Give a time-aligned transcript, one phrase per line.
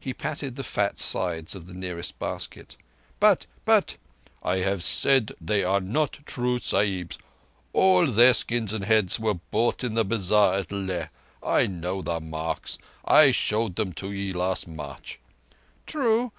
[0.00, 2.78] He patted the fat sides of the nearest basket.
[3.20, 3.98] "But—but—"
[4.42, 7.18] "I have said they are not true Sahibs.
[7.74, 11.08] All their skins and heads were bought in the bazar at Leh.
[11.42, 12.78] I know the marks.
[13.04, 15.20] I showed them to ye last march."
[15.84, 16.32] "True.